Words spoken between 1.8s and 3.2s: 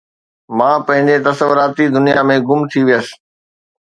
دنيا ۾ گم ٿي ويس